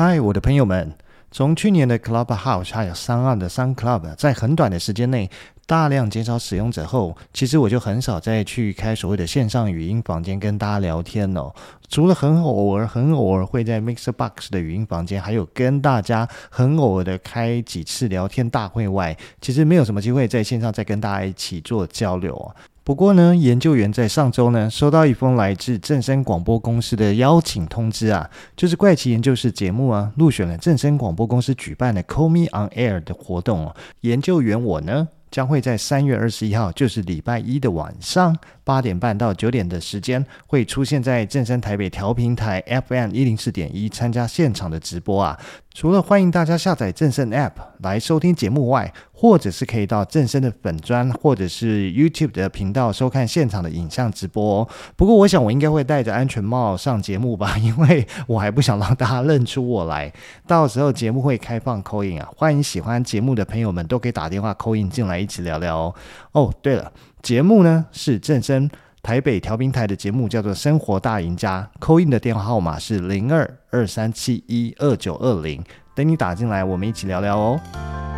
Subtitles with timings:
[0.00, 0.92] 嗨，我的朋友们！
[1.32, 5.28] 从去年的 Clubhouse 还有 SoundOn 的 Sun Club，在很短的时间内
[5.66, 11.52] 大量减少使用者后，其实我就很少再去开所谓的线上语音房间跟大家聊天哦。
[11.88, 22.54] 除了很偶尔、很偶尔会在 MixerBox 的语音房间，还有跟大家很偶尔的开几次聊天大会外，其实没有什么机会在线上再跟大家一起做交流啊。
[22.88, 33.76] 不过呢，研究员在上周呢收到一封来自正声广播公司的邀请通知啊，就是怪奇研究室节目啊入选了正声广播公司举办的 Call Me On Air 的活动哦。
[34.00, 45.38] 研究员我呢将会在三月二十一号，就是礼拜一的晚上八点半到九点的时间，会出现在正声台北调频台 FM 一零四点一参加现场的直播啊。
[45.74, 47.52] 除了欢迎大家下载正声 App
[47.82, 54.68] 来收听节目外，或者是可以到正声的粉砖或者是 YouTube 的频道收看现场的影像直播哦。
[54.94, 60.12] 不过，我想我应该会戴着安全帽上节目吧， 因为我还不想让大家认出我来。
[60.46, 65.94] 到时候节目会开放 call in 啊，欢迎喜欢节目的朋友们都可以打电话 call in 进来一起聊聊哦。
[66.30, 68.70] 哦，对了，节目呢是正声。
[69.02, 75.60] 台北调频台的节目叫做《生活大赢家》，call in 的电话号码是零二二三七一二九二零，
[75.96, 78.17] 等你打进来，我们一起聊聊哦。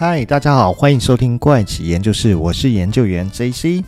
[0.00, 3.82] 嗨，大家好，欢迎收听怪奇研究室，我是研究员 JC。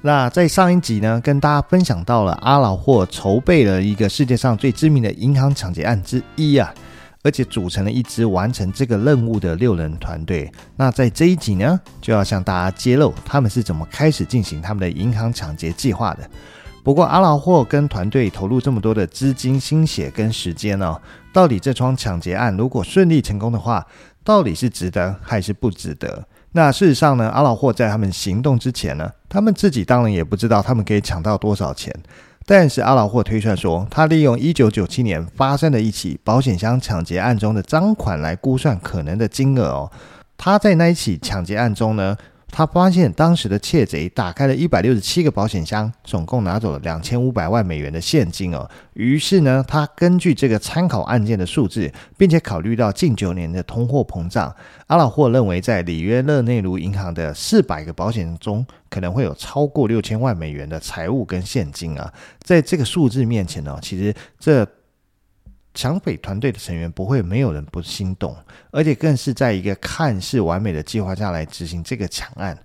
[0.00, 6.72] 那在上一集呢，跟大家分享到了阿劳霍筹备了一个世界上最知名的银行抢劫案之一啊，
[7.24, 10.48] 而且组成了一支完成这个任务的六人团队。
[10.76, 16.30] 那在这一集呢，就要向大家揭露他们是怎么开始进行他们的银行抢劫计划的。
[16.84, 21.02] 不过，阿劳霍跟团队投入这么多的资金、心血跟时间呢、哦，
[21.32, 23.84] 到底这桩抢劫案如果顺利成功的话，
[24.28, 26.22] 到底是值得还是不值得？
[26.52, 31.90] 那事实上呢，阿劳霍在他们行动之前呢，他们自己当然也不知道他们可以抢到多少钱。
[32.44, 39.90] 但是阿劳霍推算说，他利用一九九七年发生的一起保险箱抢劫案中的赃款来估算可能的金额哦。
[40.36, 42.14] 他在那一起抢劫案中呢，
[42.50, 48.68] 他发现当时的窃贼打开了一百六十七个保险箱，总共拿走了两千五百万美元的现金哦。
[48.94, 54.52] 于是呢，他根据这个参考案件的数字，并且考虑到近九年的通货膨胀，
[54.88, 62.12] 阿老霍认为在里约热内卢银行的四百个保险中，可能会有超过六千万美元的财物跟现金啊。
[62.40, 64.66] 在这个数字面前呢，其实这。
[65.78, 68.36] 抢匪团队的成员不会没有人不心动，
[68.72, 72.58] 而且更是在一个看似完美的计划下来执行这个抢案。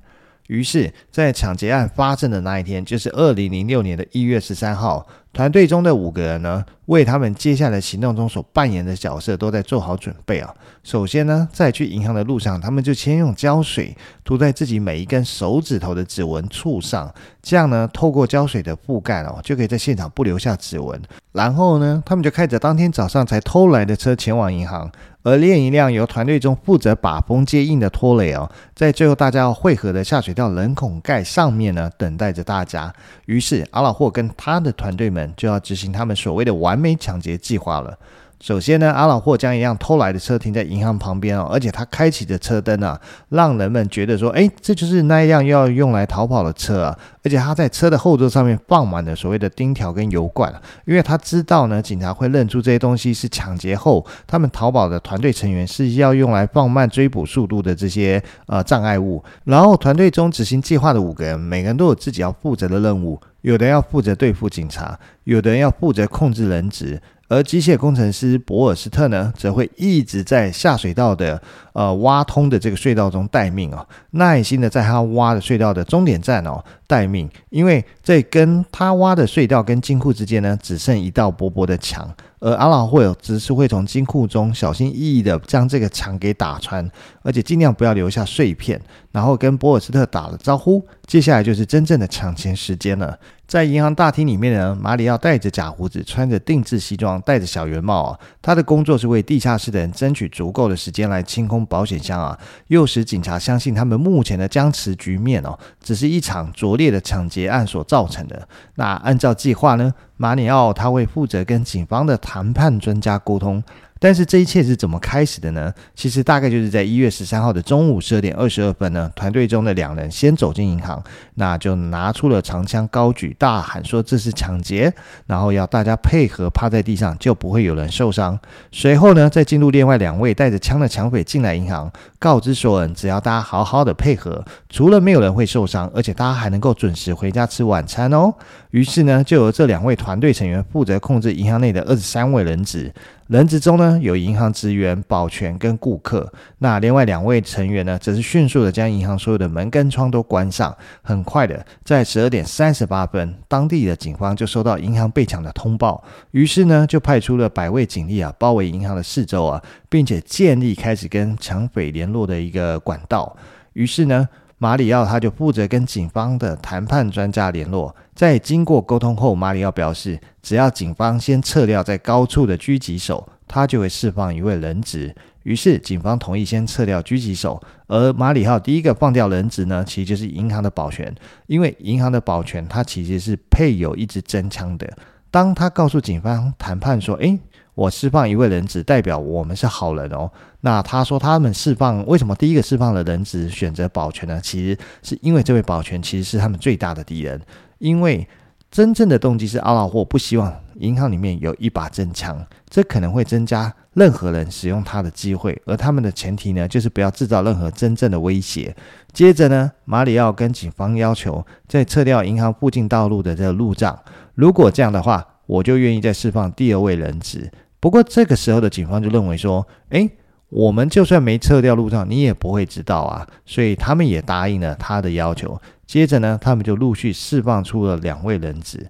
[0.48, 5.08] 于是，在抢劫案发生的那一天，就是二零零六年的一月十三号。
[5.34, 10.54] 团队中的五个人呢，为他们接下来行动中所扮演的角色都在做好准备啊。
[10.84, 17.12] 首先呢，在去银行的路上，他们就先用胶水涂在自己每一根手指头的指纹处上，
[17.42, 21.02] 这样呢，透过胶水的覆盖哦，就可以在现场不留下指纹。
[21.32, 24.92] 然后呢，他们就开着当天早上才偷来的车前往银行。
[25.26, 32.94] 而另一辆由团队中负责把风接应的拖雷哦，在最后大家要汇合的下水道人孔盖上面呢，等待着大家。
[33.26, 37.98] 于是阿老霍跟他的团队们就要执行他们所谓的完美抢劫计划了。
[38.40, 47.00] 首先呢，阿老霍将一辆偷来的车停在银行旁边哦，而且他开启的车灯啊，让人们觉得说，诶，这就是那一辆要用来逃跑的车啊。
[47.24, 50.54] 而且他在车的后座上面放满了所谓的钉条跟油罐，
[50.86, 59.24] 因为他知道呢，警察会认出这些东西是抢劫后他们逃跑的团队成员是要用来放慢追捕速度的这些呃障碍物。
[59.46, 67.02] 然后团队中执行计划的五个人，每个人都有自己要负责的任务，有的要负责对付警察，有的人要负责控制人质。
[67.30, 71.42] 而机械工程师博尔斯特呢，则会一直在下水道的
[71.72, 82.14] 呃挖通的这个隧道中待命哦，耐心的在他挖的隧道的终点站哦待命，因为在跟他挖的隧道跟金库之间呢，只剩一道薄薄的墙。
[82.40, 86.88] 而阿劳霍只是会从金库中小心翼翼的将这个墙给打穿，
[87.22, 88.80] 而且尽量不要留下碎片，
[89.14, 90.86] 然后跟博尔斯特打了招呼。
[91.08, 93.18] 接下来就是真正的抢钱时间了。
[93.46, 98.20] 在银行大厅里面呢，马里奥戴着假胡子，穿着定制西装，戴着小圆帽啊。
[98.42, 102.38] 他的工作是为地下室的人争取足够的时间来清空保险箱啊，
[102.68, 108.48] 诱使警察相信他们目前的僵持局面哦，只是一场拙劣的抢劫案所造成的。
[108.76, 109.94] 那按照计划呢？
[110.18, 113.62] 马里奥他会负责跟警方的谈判专家沟通。
[114.04, 115.74] 但是这一切是怎么开始的呢？
[115.96, 121.02] 其实大概就是在一月十三号的中午十二点二十二分呢，团队中的两人先走进银行，
[121.36, 124.94] 那就拿出了长枪高举，大喊说这是抢劫，
[125.26, 128.38] 然后要大家配合趴在地上，就不会有人受伤。
[128.74, 131.90] 随后呢，再进入另外两位带着枪的抢匪进来银行，
[132.20, 138.34] 告知所有人只要大家好好的配合，除了没有人会受伤，而且大家还能够准时回家吃晚餐哦。
[138.74, 142.92] 于是呢，就由这两位团队成员负责控制银行内的二十三位人质。
[143.28, 146.34] 人质中呢，有银行职员、保全跟顾客。
[146.58, 150.76] 那另外两位成员呢，则是迅速的将银行所有的门跟窗都关上。
[151.04, 163.38] 很快的，在十二点三十八分，当地的警方就收到银行被抢的通报，于是呢，就派出了百位警力啊，包围银行的四周啊，并且建立开始跟抢匪联络的一个管道。
[163.74, 164.28] 于是呢，
[164.64, 167.94] 马里奥他就负责跟警方的谈判专家联络。
[168.16, 175.14] 在经过沟通后，马里奥表示，只要警方先撤掉在高处的狙击手，他就会释放一位人质。
[175.44, 181.14] 于是，警方同意先撤掉狙击手，而马里奥第一个放掉人质呢，其实就是银行的保全，
[181.48, 184.90] 因为银行的保全他其实是配有一支真枪的。
[185.30, 187.38] 当他告诉警方谈判说：“诶，
[187.76, 190.30] 我释放一位人质，代表我们是好人哦。”
[190.62, 194.40] 那他说他们释放为什么第一个释放的人质选择保全呢？
[194.42, 197.42] 其实是因为这位保全其实是他们最大的敌人。
[197.80, 198.26] 因为
[198.72, 205.62] 真正的动机是阿拉霍不希望银行里面有一把真枪，这可能会增加任何人使用它的机会。
[205.66, 208.76] 而他们的前提呢，就是不要制造任何真正的威胁。
[209.12, 214.00] 接着呢，马里奥跟警方要求再撤掉银行附近道路的这个路障。
[214.34, 217.52] 如果这样的话，我就愿意再释放第二位人质。
[217.84, 220.10] 不过这个时候的警方就认为说，诶，
[220.48, 223.28] 我们就算没撤掉路障，你也不会知道啊。
[223.46, 225.62] 所以他们也答应了他的要求。
[225.86, 228.90] 接着呢，他们就陆续释放出了两位人质。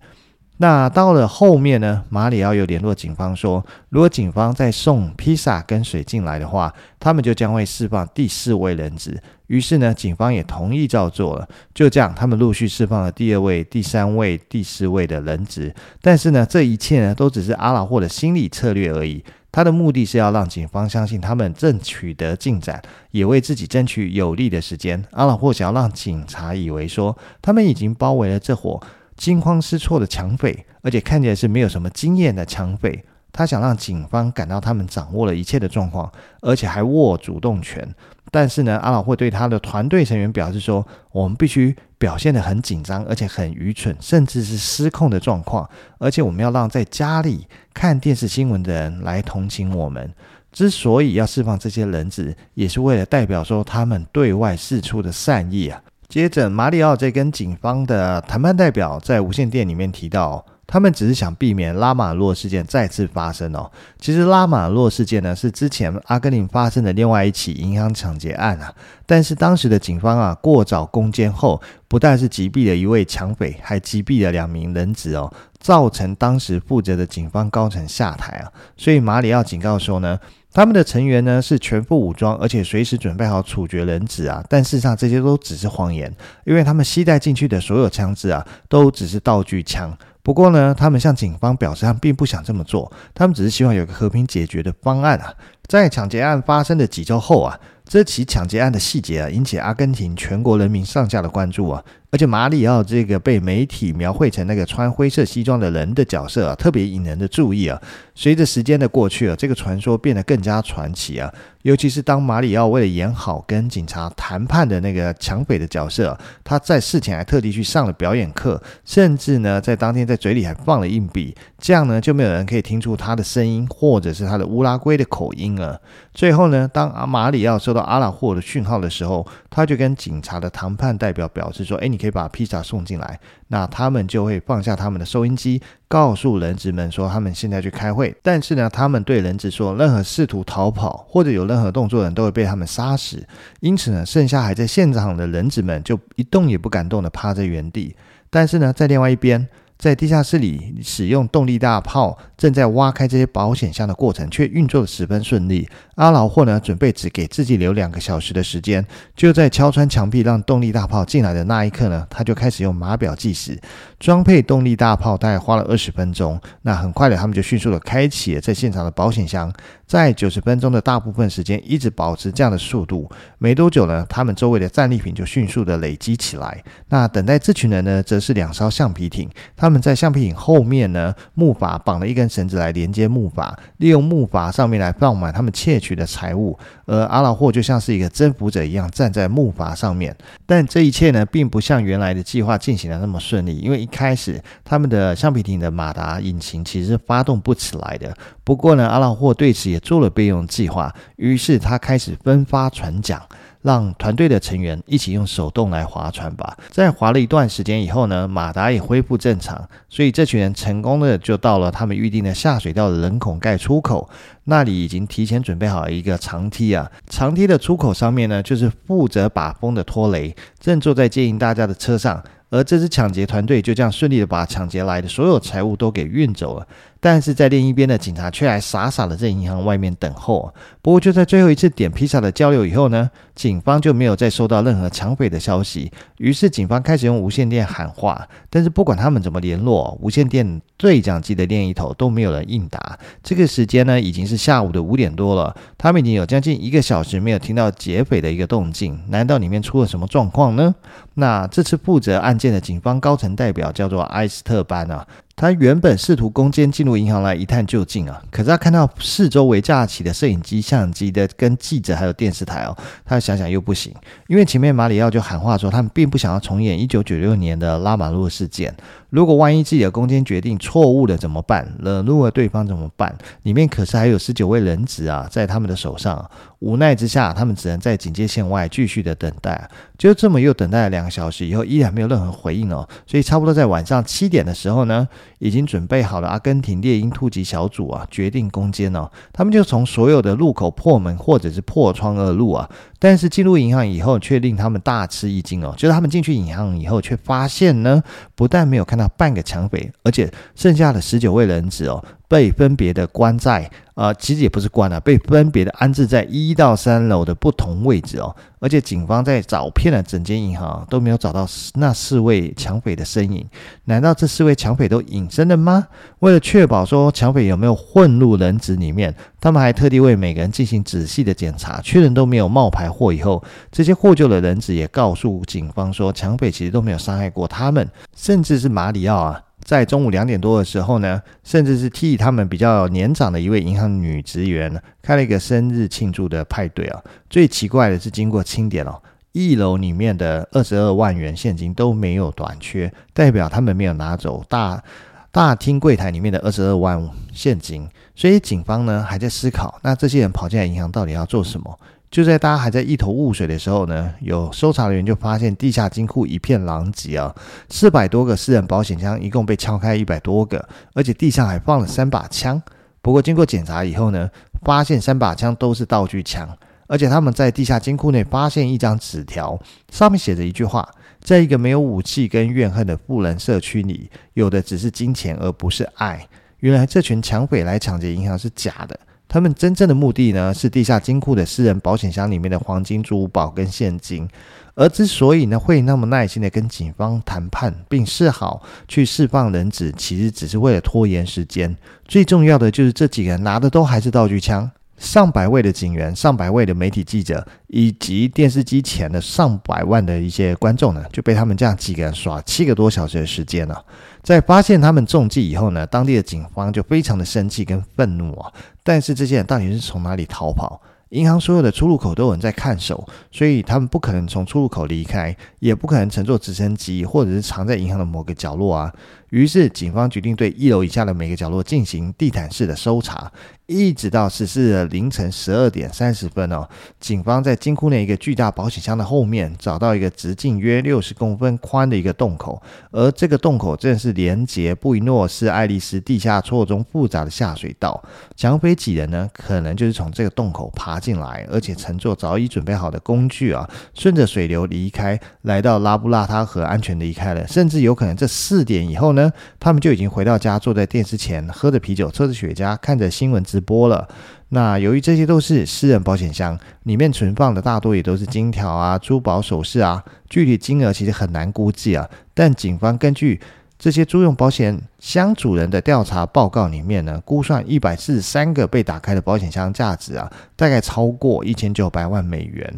[0.58, 9.22] 那到了后面呢，马里奥又联络警方说，如果警方再送披萨跟水进来的话，他们就将会释放第四位人质。
[9.48, 11.48] 于是呢，警方也同意照做了。
[11.74, 15.74] 就这样，他们陆续释放了第二位、第三位、第四位的人质。
[16.02, 19.24] 但是呢，这一切呢，都只是阿劳霍的心理策略而已。
[19.52, 25.04] 他的目的是要让警方相信他们正取得进展，也为自己争取有利的时间。
[25.12, 28.82] 阿劳霍想要让警察以为说他们已经包围了这伙
[29.24, 33.06] 惊慌失措的抢匪，而且看起来是没有什么经验的抢匪。
[33.32, 36.12] 他想让警方感到他们掌握了一切的状况，
[36.42, 37.88] 而且还握主动权。
[38.30, 45.70] 但是呢，阿老霍对他的团队成员表示说：“我们必须表现得很紧张，而且很愚蠢，甚至是失控的状况。
[46.00, 50.14] 而且我们要让在家里看电视新闻的人来同情我们。
[50.52, 55.82] 之所以要释放这些人质，也是为了代表说他们对外释出的善意啊。”
[56.14, 60.46] 接着，马里奥在跟警方的谈判代表在无线电里面提到。
[60.68, 63.70] 他们只是想避免拉马洛事件再次发生哦。
[64.00, 68.72] 其实拉马洛事件呢，是之前阿根廷发生的另外一起银行抢劫案啊。
[69.08, 78.52] 但是当时的警方啊，过早攻坚后，不但是击毙了一位抢匪，还击毙了两名人质哦，造成当时负责的警方高层下台啊。
[78.78, 80.20] 所以马里奥警告说呢，
[80.54, 84.44] 他们的成员呢是全副武装，而且随时准备好处决人质啊。
[84.48, 86.14] 但事实上这些都只是谎言，
[86.46, 89.98] 因为他们携带进去的所有枪支啊，都只是道具枪。
[90.22, 95.34] 不过呢，他们向警方表示，他们并不想这么做，他们只是希望有个和平解决的方案啊。
[95.68, 101.84] 在抢劫案发生的几周后啊，这起抢劫案的细节啊，引起阿根廷全国人民上下的关注啊。
[102.12, 107.82] 而且马里奥这个被媒体描绘成那个穿灰色西装的人的角色啊，特别引人的注意啊。
[108.14, 111.34] 随着时间的过去啊，这个传说变得更加传奇啊。
[111.64, 125.82] 尤其是当马里奥为了演好跟警察谈判的那个抢匪的角色，他在事前还特地去上了表演课，甚至呢，在当天在嘴里还放了硬币，这样呢，就没有人可以听出他的声音或者是他的乌拉圭的口音了。
[126.14, 133.18] 最后呢，当阿马里奥收到阿拉霍的讯号的时候，他就跟警察的谈判代表表示说：“哎，你。”可以把披萨送进来，
[133.48, 138.14] 那他们就会放下他们的收音机，告诉人质们说他们现在去开会。
[138.22, 143.26] 但是呢，他们对人质说，任何试图逃跑或者有任何动作的人都会被他们杀死。
[143.62, 147.96] 因此呢，剩下还在现场的人质们就一动也不敢动的趴在原地。
[148.30, 149.48] 但是呢，在另外一边。
[149.84, 155.68] 在地下室里使用动力大炮，正在挖开这些保险箱的过程却运作得十分顺利。
[155.96, 163.60] 阿劳霍呢，准备只给自己留两个小时的时间，就在敲穿墙壁让动力大炮进来的那一刻呢，他就开始用码表计时。
[164.00, 166.40] 装配动力大炮大概花了二十分钟。
[166.62, 169.52] 那很快的，他们就迅速的开启了在现场的保险箱。
[169.94, 173.08] 在九十分钟的大部分时间一直保持这样的速度，
[173.38, 176.64] 没多久呢，他们周围的战利品就迅速的累积起来。
[176.90, 186.58] 那等待这群人呢，则是两艘橡皮艇，他们在橡皮艇后面呢，木筏绑了一根绳子来连接木筏，利用木筏上面来放满他们窃取的财物。
[186.88, 190.18] 而阿老霍就像是一个征服者一样站在木筏上面。
[190.48, 198.12] 但这一切呢，并不像原来的计划进行的那么顺利，因为一开始他们的橡皮艇的马达引擎其实是发动不起来的。
[198.44, 203.22] 不过呢，阿老霍对此也做了备用计划，于是他开始分发船桨，
[203.62, 206.58] 让团队的成员一起用手动来划船吧。
[206.72, 214.10] 在划了一段时间以后呢，马达也恢复正常，所以这群人成功的就到了他们预定的下水道的人孔盖出口，
[214.46, 222.24] 那里已经提前准备好一个长梯啊，长梯的出口上面呢，就是负责把风的拖雷，正坐在接应大家的车上。
[222.50, 226.68] 而这支抢劫团队就这样顺利的把抢劫来的所有财物都给运走了，
[227.04, 230.54] 但是在另一边的警察却还傻傻的在银行外面等候。
[230.82, 235.92] 不过就在最后一次点披萨的交流以后呢，警方就没有再收到任何抢匪的消息。
[236.18, 242.98] 于是警方开始用无线电喊话，但是不管他们怎么联络，无线电对讲机的另一头都没有人应答。
[243.22, 248.98] 这个时间呢，已经是下午的五点多了，他们已经有将近一个小时没有听到劫匪的一个动静。
[249.10, 250.74] 难道里面出了什么状况呢？
[251.16, 255.06] 那这次负责案件的警方高层代表叫做埃斯特班啊。
[255.36, 263.94] 他原本试图攻坚进入银行来一探究竟啊，可是他看到四周围架起的摄影机、相机的跟记者还有电视台哦，他想想又不行，
[264.28, 268.74] 因为前面马里奥就喊话说他们并不想要重演一九九六年的拉马路事件。
[269.14, 271.72] 如果万一自己的攻坚决定错误了怎么办？
[271.84, 273.16] 惹怒了对方怎么办？
[273.44, 276.28] 里面可是还有十九位人质啊，在他们的手上。
[276.62, 279.70] 无奈之下，他们只能在警戒线外继续的等待。
[280.00, 282.88] 就这么又等待了两个小时以后，依然没有任何回应哦。
[283.06, 285.08] 所以差不多在晚上七点的时候呢，
[285.44, 289.12] 已经准备好了阿根廷猎鹰突击小组啊，决定攻坚哦。
[289.34, 292.70] 他们就从所有的路口破门或者是破窗而入啊。
[292.98, 295.74] 但是进入银行以后，却令他们大吃一惊哦。
[295.78, 298.02] 就是他们进去银行以后，却发现呢，
[298.34, 302.02] 不但没有看到半个抢匪，而且剩下的十九位人质哦。
[302.34, 308.36] 被分别的关在，呃，其实也不是关了，被分别的安置在一到三楼的不同位置哦。
[308.60, 313.46] 而且警方在找遍了整间银行都没有找到那四位抢匪的身影。
[313.84, 315.88] 难道这四位抢匪都隐身了吗？
[316.22, 329.40] 为了确保说抢匪有没有混入人质里面，他们还特地为每个人进行仔细的检查，确认都没有冒牌货以后，这些获救的人质也告诉警方说，抢匪其实都没有伤害过他们，甚至是马里奥啊。
[329.64, 337.02] 在中午两点多的时候呢，甚至是替他们比较年长的一位银行女职员开了一个生日庆祝的派对啊。
[337.30, 339.02] 最奇怪的是，经过清点哦，
[339.32, 344.84] 一楼里面的二十二万元现金都没有短缺，代表他们没有拿走大
[345.32, 347.88] 大厅柜台里面的二十二万现金。
[348.16, 351.80] 所以警方呢还在思考，那这些人跑进来银行到底要做什么？
[352.14, 357.34] 就在大家还在一头雾水的时候呢，有搜查人员就发现地下金库一片狼藉啊，
[357.70, 362.62] 四百多个私人保险箱一共被撬开一百多个，而且地上还放了三把枪。
[363.02, 364.30] 不过经过检查以后呢，
[364.62, 366.48] 发现三把枪都是道具枪，
[366.86, 369.60] 而且他们在地下金库内发现一张纸条，
[369.92, 370.88] 上面写着一句话：
[371.20, 376.28] 在一个没有武器跟怨恨的富人社区里，有的只是金钱而不是爱。
[376.60, 379.00] 原来这群抢匪来抢劫银行是假的。
[379.34, 384.30] 他们真正的目的呢，是地下金库的私人保险箱里面的黄金、珠宝跟现金。
[384.76, 391.76] 而之所以呢，会那么耐心的跟警方谈判，并示好去释放人质，其实只是为了拖延时间。
[392.08, 394.70] 最重要的就是这几个人拿的都还是道具枪。
[394.98, 403.84] 上百位的警员、上百位的媒体记者，以及电视机前的上百万的一些观众呢，就被他们这样几个人耍七个多小时的时间了。
[404.22, 408.52] 在发现他们中计以后呢，当地的警方就非常的生气跟愤怒啊。
[408.84, 410.82] 但是这些人到底是从哪里逃跑？
[411.10, 418.92] 银行所有的出入口都有人在看守，所以他们不可能从出入口离开，也不可能乘坐直升机，或者是藏在银行的某个角落啊。
[419.34, 423.32] 于是警方决定对一楼以下的每个角落进行地毯式的搜查。
[423.66, 426.68] 一直到十四日凌晨十二点三十分哦，
[427.00, 432.62] 警方在金库内一个巨大保险箱的后面找到一个直径约六十公分宽的一个洞口，
[432.92, 438.04] 而这个洞口正是连接布宜诺斯艾利斯地下错综复杂的下水道。
[438.36, 439.28] 抢匪几人呢？
[439.34, 447.48] 可能就是从这个洞口爬进来，而且乘坐早已准备好的工具啊，顺着水流离开，来到拉布拉他河安全离开了。
[447.48, 449.23] 甚至有可能这四点以后呢，
[449.60, 453.44] 他们就已经回到家，坐在电视前，喝着啤酒，抽着雪茄，看着新闻。
[453.44, 454.08] 直播了。
[454.50, 462.10] 那由于这些都是私人保险箱，里面存放的大多也都是金条啊、珠宝首饰啊，具体金额其实很难估计啊。
[462.34, 463.40] 但警方根据
[463.78, 472.74] 这些租用保险箱主人的调查报告里面呢，估算一百四十三个被打开的保险箱价值啊，大概超过一千九百万美元。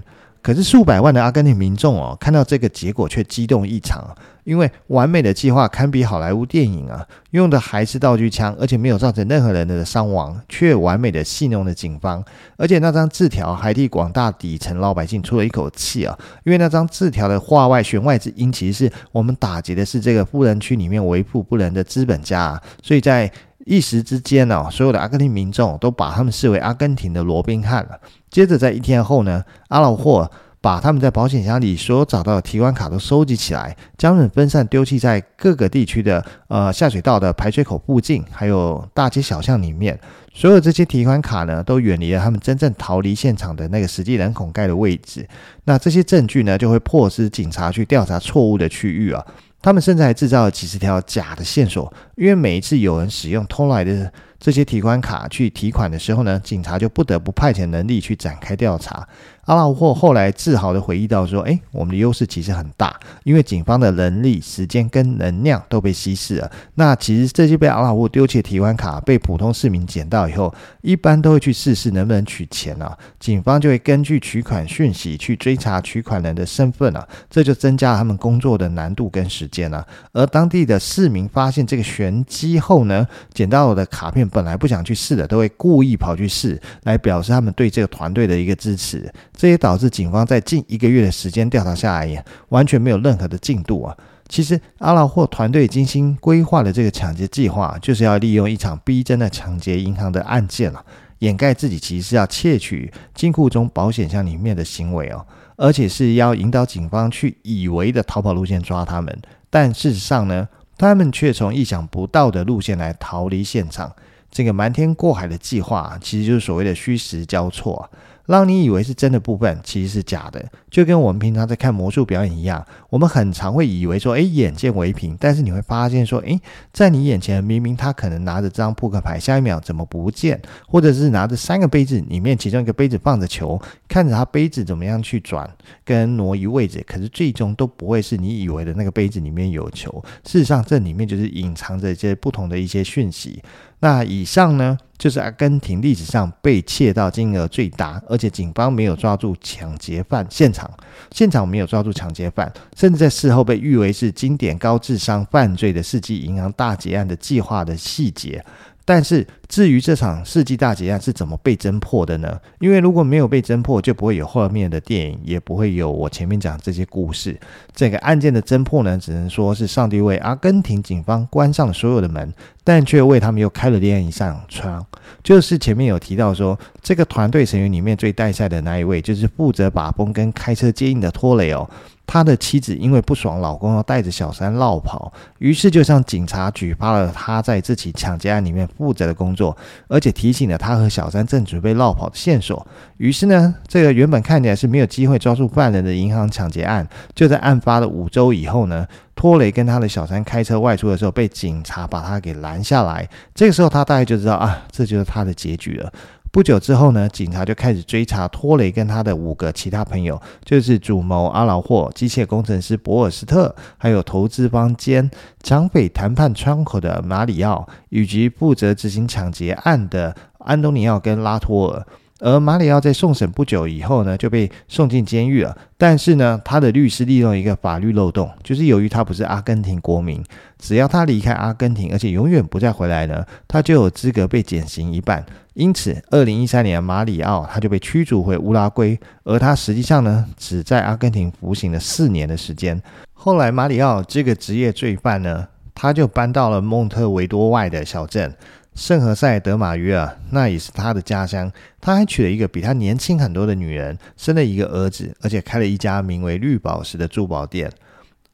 [0.45, 12.23] 可是数百万的阿根廷民众哦，看到这个结果却激动异常，因为完美的计划堪比好莱坞电影啊，用的还是道具枪，而且没有造成任何人的伤亡，却完美的戏弄了警方，
[12.57, 23.31] 而且那张字条还替广大底层老百姓出了一口气啊，因为那张字条的话外弦外之音，其实是我们打击的是这个富人区里面为富不仁的资本家啊，所以在
[23.65, 27.99] 一时之间呢，所有的阿根廷民众都把他们视为阿根廷的罗宾汉了。
[28.29, 30.29] 接着在一天后呢，阿劳霍
[30.61, 39.99] 把他们在保险箱里所找到的提款卡都收集起来，将他们分散丢弃在各个地区的呃下水道的排水口附近，还有大街小巷里面。
[40.33, 45.27] 所有这些提款卡呢，都远离了他们真正逃离现场的那个实际人孔盖的位置。
[45.63, 49.25] 那这些证据呢，就会迫使警察去调查错误的区域啊。
[49.65, 59.07] 他们甚至还制造了几十条假的线索，因为每一次有人使用偷来的这些提款卡去提款的时候呢，警察就不得不派遣人力去展开调查。
[59.45, 66.51] 阿拉霍后来自豪地回忆到说：“诶，我们的优势其实很大，因为警方的人力、时间跟能量都被稀释了。
[66.73, 70.51] 那其实这些被阿拉霍丢弃的提款卡被普通市民捡到以后，
[70.81, 72.97] 一般都会去试试能不能取钱啊。
[73.19, 79.85] 警方就会根据取款讯息去追查取款人的身份啊，这就增加了他们工作的难度跟时间了。
[80.11, 93.95] 而当地的市民发现这个玄机后呢，捡到的卡片本来不想去试的，都会故意跑去试，来表示他们对这个团队的一个支持。”这也导致警方在近一个月的时间调查下来，也完全没有任何的进度啊！
[94.27, 100.83] 其实阿劳霍团队精心规划的这个抢劫计划，就是要利用一场逼真的抢劫银行的案件了，
[101.19, 105.23] 掩盖自己其实是要窃取金库中保险箱里面的行为哦，
[105.57, 109.15] 而且是要引导警方去以为的逃跑路线抓他们，
[109.51, 113.93] 但事实上呢，他们却从意想不到的路线来逃离现场。
[114.35, 117.89] 这个瞒天过海的计划，其实就是所谓的虚实交错。
[118.25, 120.43] 让你以为是真的部分，其实是假的，
[120.75, 122.61] 就跟我们平常在看魔术表演一样。
[122.89, 126.37] 我们很常会以为说，诶，眼见为凭，但是你会发现说，诶，
[126.73, 130.37] 在你眼前明明他可能拿着这张扑克牌，下一秒怎么不见？
[130.67, 135.49] 或者是拿着三个杯子，里面其中一个杯子放着球，看着他杯子怎么样去转
[135.85, 140.03] 跟挪移位置，可是最终都不会是你以为的那个杯子里面有球。
[140.25, 143.41] 事实上，这里面就是隐藏着一些不同的一些讯息。
[143.79, 150.64] 那以上呢，就是阿根廷历史上被窃盗金额最大，而且警方没有抓住抢劫犯现场，
[151.11, 158.43] 现场没有抓住抢劫犯，甚至在事后被誉为是经典高智商犯罪的世纪银行大劫案的计划的细节。
[158.87, 162.39] 但是，至于这场世纪大劫案是怎么被侦破的呢？
[162.59, 167.35] 因为如果没有被侦破，就不会有后面的电影，也不会有我前面讲这些故事。
[167.73, 172.31] 这个案件的侦破呢，只能说是上帝为阿根廷警方关上了所有的门，
[172.65, 174.85] 但却为他们又开了另一扇窗。
[175.23, 181.69] 就是前面有提到说，这个团队成员里面最带赛的那一位，就是负责把风跟开车接应的托雷哦。
[182.07, 192.65] 他的妻子因为不爽老公要带着小三落跑，于是就向警察举发了他在这起抢劫案里面负责的工作，而且提醒了他和小三正准备落跑的线索。
[192.97, 203.07] 于是呢，这个原本看起来是没有机会抓住犯人的银行抢劫案，就在案发的五周以后呢，托雷跟他的小三开车外出的时候，被警察把他给拦下来。
[203.33, 205.91] 这个时候他大概就知道啊，这就是他的结局了。
[206.31, 215.09] 不久之后呢，警察就开始追查托雷跟他的五个其他朋友，就是主谋阿劳霍、机械工程师博尔斯特，还有投资方兼
[215.41, 221.87] 抢匪谈判窗口的马里奥，以及负责执行抢劫案的安东尼奥跟拉托尔。
[222.21, 225.57] 而马里奥在送审不久以后呢，就被送进监狱了。
[225.77, 230.23] 但是呢，他的律师利用一个法律漏洞，就是由于他不是阿根廷国民，
[230.57, 235.25] 只要他离开阿根廷，而且永远不再回来呢，他就有资格被减刑一半。
[235.55, 242.81] 因此，二零一三年马里奥他就被驱逐回乌拉圭，而他实际上呢，只在阿根廷服刑了四年的时间。
[243.13, 248.33] 后来，马里奥这个职业罪犯呢，他就搬到了蒙特维多外的小镇。
[248.75, 251.49] 圣何塞德马约尔，那也是他的家乡。
[251.79, 257.71] 他还娶了一个比他年轻很多的女人，生了一个儿子，而且开了一家名为绿宝石的珠宝店。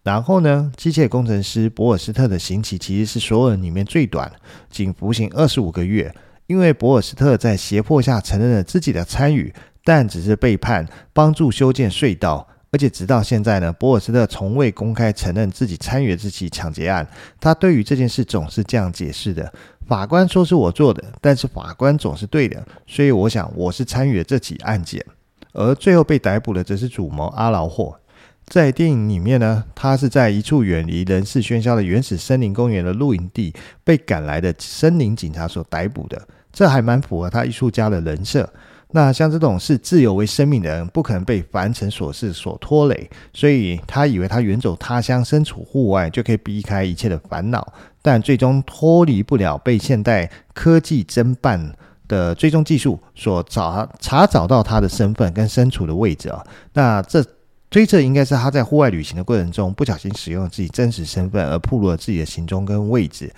[0.01, 4.31] 然后呢，机械工程师博尔斯特的刑期其实是所有人里面最短，
[4.71, 6.13] 仅服刑二十五个月。
[6.47, 9.53] 因为博尔斯特在胁迫下承认了自己的参与，
[9.85, 12.47] 但只是被判帮助修建隧道。
[12.73, 17.05] 而且直到现在呢，博尔斯特从未公开承认自己参与了这起抢劫案。
[17.39, 19.51] 他对于这件事总是这样解释的。
[19.85, 25.05] 法官说是我做的，但是法官总是对的，所以我想我是参与了这起案件。
[25.51, 27.99] 而最后被逮捕的则是主谋阿劳霍。
[28.45, 33.53] 在电影里面呢，他是在一处远离人世喧嚣的原始森林公园的露营地
[33.83, 38.49] 被赶来的森林警察所逮捕的，这还蛮符合他艺术家的人设。
[38.93, 47.65] 那像这种视自由为生命的人，不可能被凡尘琐事所拖累，所以他以为他远走他乡，身处户外就可以避开一切的烦恼，
[48.01, 51.73] 但最终脱离不了被现代科技侦办
[52.09, 56.45] 的追踪技术所查查找到他的身份跟身处的位置啊。
[56.73, 57.25] 那这
[57.69, 63.33] 推测应该是他在户外旅行的过程中不小心使用了自己真实身份而暴露了自己的行踪跟位置，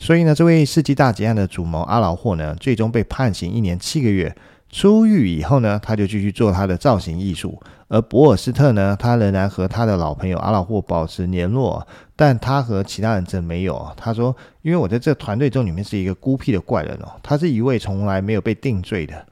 [0.00, 4.34] 所以呢，这位世纪大劫案的主谋阿劳霍呢，最终被判刑一年七个月。
[4.74, 7.62] 出狱以后呢，他就继续做他的造型艺术。
[7.86, 13.88] 而博尔斯特呢，他仍然和他的老朋友阿老霍保持联络，但他和其他人则没有。
[13.96, 19.24] 他说：“因为我在这团队中里面是一个孤僻的怪人哦，他是一位从来没有被定罪的。”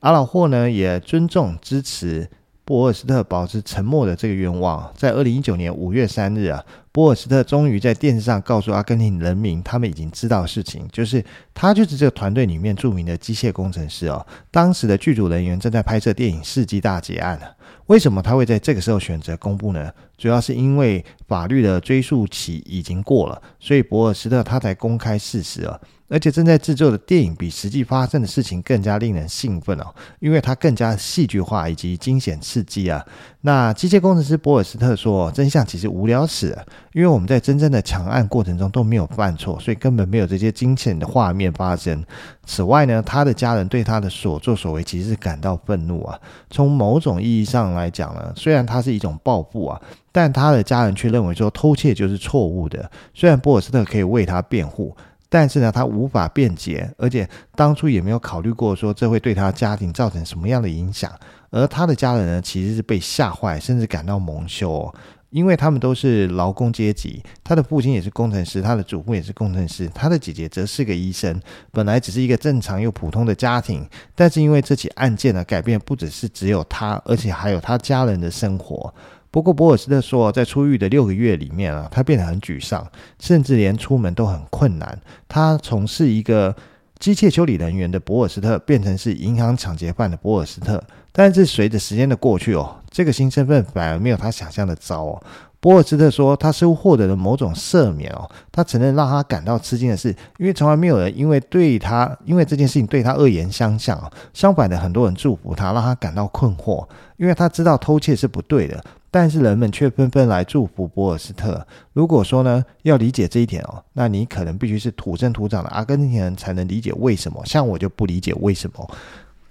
[0.00, 2.26] 阿老霍呢，也尊重支持。
[2.66, 11.24] 博尔斯特保持沉默的这个愿望，在二零一九年五月三日啊，博尔斯特终于在电视上告诉阿根廷人民，他们已经知道事情，就是
[11.54, 14.26] 他就是这个团队里面著名的机械工程师哦。
[14.50, 17.36] 当时的剧组人员正在拍摄电影《世纪大劫案》。
[17.40, 17.46] 呢
[17.86, 19.92] 为什么他会在这个时候选择公布呢？
[20.18, 25.80] 主要是因为法律的追诉期已经过了，所以博尔斯特他才公开事实啊。
[26.08, 29.86] 而且正在制作的电影比实际发生的事情更加令人兴奋哦，
[30.20, 33.04] 因为它更加戏剧化以及惊险刺激啊。
[33.40, 42.04] 那机械工程师博尔斯特说，真相其实无聊死了，因为我们在真正的抢案过程中都没有犯错，所以根本没有这些惊险的画面发生。
[42.44, 46.18] 此外呢，他的家人对他的所作所为其实是感到愤怒啊。
[46.50, 49.80] 从某种意义上来讲呢，虽然他是一种报复啊，
[50.12, 52.88] 但他的家人却认为说偷窃就是错误的。
[53.12, 54.96] 虽然博尔斯特可以为他辩护。
[55.36, 61.12] 但是呢，他无法辩解，而且当初也没有考虑过说这会对他家庭造成什么样的影响。
[61.50, 64.94] 而他的家人呢，其实是被吓坏，甚至感到蒙羞哦，
[65.28, 67.22] 因为他们都是劳工阶级。
[67.44, 71.38] 他的父亲也是工程师，他的祖父也是工程师，他的姐姐则是个医生。
[71.70, 78.94] 本来只是一个正常又普通的家庭，但是因为这起案件呢，改变不只是只有他，而且还有他家人的生活。
[79.36, 84.98] 不过，博尔斯特说，在出狱的六个月里面啊，他变得很沮丧，甚至连出门都很困难。
[85.28, 86.56] 他从事一个
[86.98, 90.82] 机械修理人员的博尔斯特，变成是银行抢劫犯的博尔斯特。
[91.12, 95.22] 但是，随着时间的过去哦，这个新身份反而没有他想象的糟哦。
[95.60, 98.26] 博尔斯特说，他似乎获得了某种赦免哦。
[98.50, 104.10] 他承认，让他感到吃惊的是，因为从来没有人因为对他，因为这件事情对他恶言相向啊。
[104.32, 106.86] 相反的，很多人祝福他，让他感到困惑，
[107.18, 108.82] 因为他知道偷窃是不对的。
[109.10, 111.66] 但是人们却纷纷来祝福博尔斯特。
[111.92, 117.40] 如果说呢，要理解这一点哦，那你可能必须是土生土长的阿根廷人才能理解为什么。
[117.46, 118.90] 像我就不理解为什么。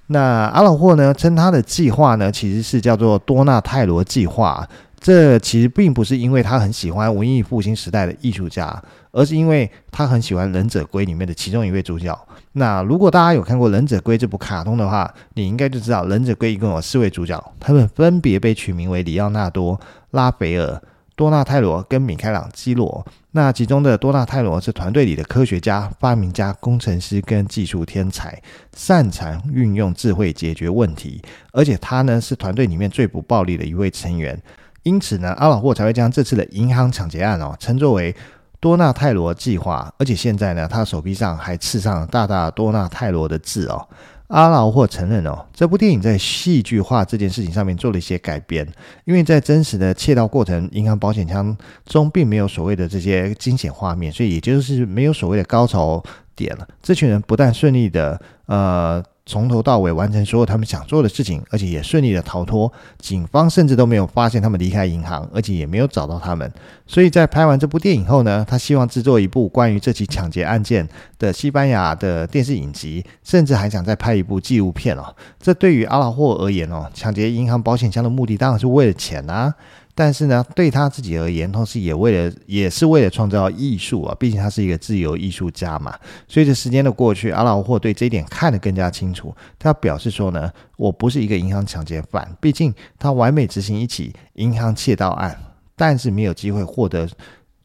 [0.07, 0.19] 那
[0.53, 4.67] 阿老霍呢，称他的计划呢，其实是叫做多纳泰罗计划。
[5.05, 12.27] 这其实并不是因为他很喜欢文艺复兴时代的艺术家，而是因为他很喜欢《忍者龟》里面的其中一位主角。
[12.53, 20.81] 那如果大家有看过《忍者龟》这部卡通的话，你应该就知道《忍者龟》一共有四位主角，他们分别被取名为里奥纳多、拉斐尔、
[21.15, 23.05] 多纳泰罗跟米开朗基罗。
[23.29, 28.41] 那其中的多纳泰罗是团队里的科学家、发明家、工程师跟技术天才，
[28.75, 34.41] 擅长运用智慧解决问题，而且他呢是团队里面最不暴力的一位成员。
[34.85, 38.15] 因此呢，阿劳霍才会将这次的银行抢劫案哦称作为。
[38.61, 43.87] 多纳泰罗计划，而且现在呢，他手臂上还刺上了大大多纳泰罗的字哦。
[44.27, 48.67] 阿劳霍承认哦，这部电影在戏剧化这件事情上面做了一些改编，
[49.03, 56.01] 因为在真实的窃盗过程，银行保险箱中并没有所谓的这些惊险画面，所以也就是没有所谓的高潮
[56.35, 56.67] 点了。
[56.81, 59.03] 这群人不但顺利的呃。
[59.27, 62.71] 从头到尾完成所有他们想做的事情，而且也顺利的逃脱。
[62.99, 66.51] 警方甚至都没有发现他们离开银行，而且也没有找到他们。
[66.85, 75.15] 所以在拍完这部电影后呢，他希望制作一部关于这起抢劫案件的西班牙的电视影集，甚至还想再拍一部纪录片哦。
[75.41, 79.55] 这对于阿劳霍而言哦，抢劫银行保险箱的目的当然是为了钱啊。
[79.97, 84.13] 但是呢，对他自己而言，同时也为了，也是为了创造艺术啊。
[84.19, 85.97] 毕竟他是一个自由艺术家嘛。
[86.27, 89.33] 随着时间的过去，阿劳霍对这一点看得更加清楚。
[89.57, 95.33] 他表示说呢，我不是一个银行抢劫犯，毕竟他完美执行一起银行窃盗案，
[95.77, 97.07] 但是没有机会获得，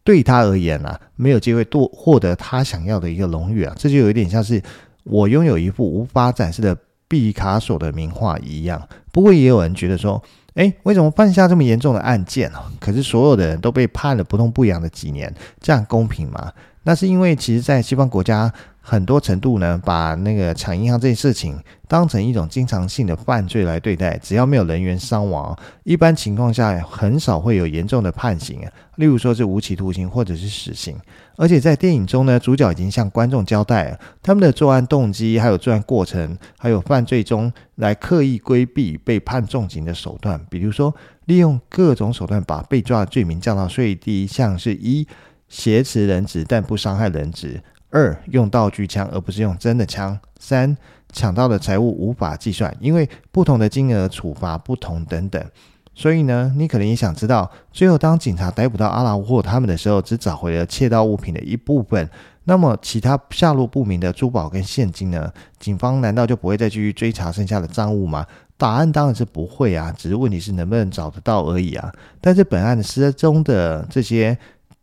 [0.04, 3.74] 对他而言啊，没有机会多获得他想要的一个荣誉啊。
[3.76, 4.62] 这就有点像是
[5.02, 8.80] 我拥有一幅无法展示的毕卡索的名画一样。
[9.10, 10.22] 不过也有人觉得说。
[10.54, 12.58] 哎，为什么犯下这么严重的案件呢？
[12.80, 16.52] 可是所有的人都被判了不痛不痒的几年，这样公平吗？
[16.82, 18.52] 那是因为其实，在西方国家。
[18.82, 28.66] 很多程度呢，把那个抢银行这件事情当成一种经常性的犯罪来对待，只要没有人员伤亡，一般情况下很少会有严重的判刑，
[28.96, 30.96] 例如说是无期徒刑或者是死刑。
[31.36, 40.92] 而且在电影中呢，主角已经向观众交代他们的作案动机，还有作案过程，还有犯罪中来刻意规避被判重刑的手段，比如说
[41.26, 45.06] 利用各种手段把被抓的罪名降到最低，像是一
[45.50, 47.62] 挟持人质但不伤害人质。
[47.90, 50.16] 二用道具枪而不是用真的枪。
[50.38, 50.76] 三
[51.12, 55.44] 抢到的财物无法计算，因为不同的金额处罚不同等等。
[55.92, 62.08] 所以呢，你可能也想知道，最后当警察逮捕到阿劳霍他们的时候，只找回了窃盗物品的一部分。
[62.44, 65.30] 那么其他下落不明的珠宝跟现金呢？
[65.58, 68.24] 警方难道就不会再继续追查剩下的赃物吗？
[68.56, 71.92] 答案当然是不会啊，只是问题是能不能找得到而已啊。
[72.20, 74.38] 但是本案失踪的这些。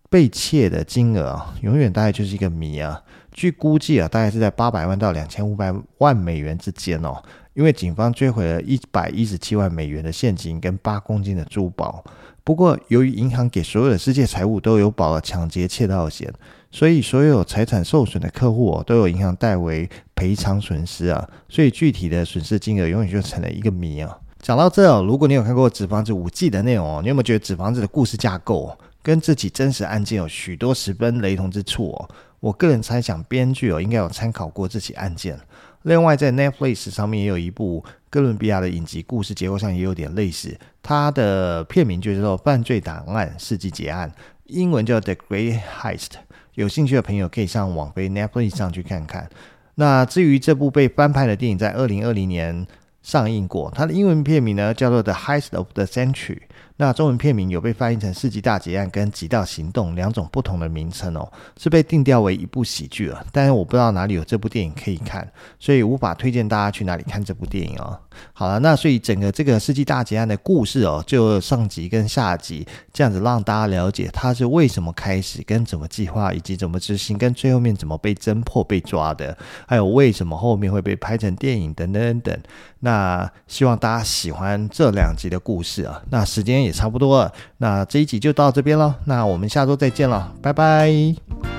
[0.09, 3.01] 被窃的金额啊，永远大概就是一个谜啊。
[3.31, 7.21] 据估计啊，大概是在八百万到两千五百万美元之间哦。
[7.53, 12.03] 因为警方追回了一百一十七万美元的现金跟八公斤的珠宝。
[12.43, 16.31] 不过，由于银行给所有的世界财物都有保了抢劫窃盗险，
[16.71, 21.27] 所以所有财产受损的客户都有银行代为赔偿损失啊。
[21.49, 24.17] 所以具体的损失金额永远就成了一个谜啊。
[24.39, 28.77] 讲到这哦，如果你有看过《纸房子》五季的内容哦，你有没有觉得《纸房子》的故事架构？
[29.07, 32.09] 跟这起真实案件有许多十分雷同之处哦。
[32.41, 35.39] 我个人猜想，编剧哦应该有参考过这起案件。
[35.83, 40.59] 另外，在 Netflix 上面也有一部哥伦比亚的影集，故事结构上也有点类似。
[40.83, 44.09] 它的片名就叫做《犯罪档案：世纪劫案》，
[44.47, 46.09] 英文叫 The Great Heist。
[46.55, 49.29] 有兴趣的朋友可以上网飞 Netflix 上去看看。
[49.75, 52.67] 那至于这部被翻拍的电影，在二零二零年
[53.07, 56.35] 上映过，它的英文片名呢叫做《The Heist of the Century》。
[56.79, 63.25] 那中文片名有被翻译成《世纪大劫案》跟《极道行动》两种不同的名称哦，是被定调为一部喜剧了。
[63.31, 67.97] 但是我不知道哪里有这部电影可以看，所以无法推荐大家去哪里看这部电影哦。
[68.33, 79.35] 好了，那所以整个这个世纪大劫案的故事哦，就上集跟下集这样子让大家了解它是为什么开始，跟怎么计划，以及怎么执行，跟最后面怎么被侦破被抓的，
[79.67, 82.39] 还有为什么后面会被拍成电影等等等等。
[82.79, 86.01] 那那希望大家喜欢这两集的故事啊。
[86.09, 88.95] 那时间也差不多了，那这一集就到这边了。
[89.05, 91.56] 那我们下周再见了，拜拜。